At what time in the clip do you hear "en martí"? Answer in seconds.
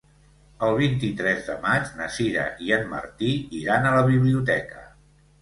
2.79-3.31